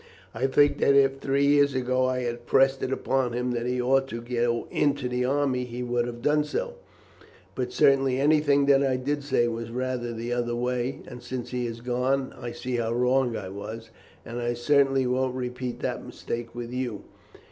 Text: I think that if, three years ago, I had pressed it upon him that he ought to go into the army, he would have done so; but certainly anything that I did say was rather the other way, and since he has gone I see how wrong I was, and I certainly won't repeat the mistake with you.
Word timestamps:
I 0.33 0.47
think 0.47 0.79
that 0.79 0.95
if, 0.95 1.19
three 1.19 1.45
years 1.45 1.75
ago, 1.75 2.05
I 2.05 2.21
had 2.21 2.47
pressed 2.47 2.81
it 2.81 2.91
upon 2.91 3.33
him 3.33 3.51
that 3.51 3.67
he 3.67 3.79
ought 3.79 4.07
to 4.07 4.19
go 4.19 4.65
into 4.71 5.07
the 5.07 5.25
army, 5.25 5.63
he 5.63 5.83
would 5.83 6.07
have 6.07 6.23
done 6.23 6.43
so; 6.43 6.77
but 7.53 7.71
certainly 7.71 8.19
anything 8.19 8.65
that 8.65 8.83
I 8.83 8.95
did 8.97 9.23
say 9.23 9.47
was 9.47 9.69
rather 9.69 10.11
the 10.11 10.33
other 10.33 10.55
way, 10.55 11.01
and 11.07 11.21
since 11.21 11.51
he 11.51 11.67
has 11.67 11.81
gone 11.81 12.33
I 12.35 12.51
see 12.51 12.77
how 12.77 12.91
wrong 12.93 13.35
I 13.35 13.49
was, 13.49 13.91
and 14.25 14.39
I 14.41 14.55
certainly 14.55 15.05
won't 15.05 15.35
repeat 15.35 15.81
the 15.81 15.99
mistake 15.99 16.55
with 16.55 16.71
you. 16.73 17.03